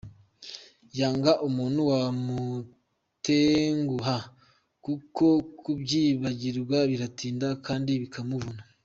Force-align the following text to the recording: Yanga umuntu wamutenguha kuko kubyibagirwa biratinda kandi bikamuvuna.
Yanga 0.99 1.31
umuntu 1.47 1.79
wamutenguha 1.91 4.17
kuko 4.85 5.25
kubyibagirwa 5.61 6.77
biratinda 6.89 7.47
kandi 7.65 7.91
bikamuvuna. 8.03 8.61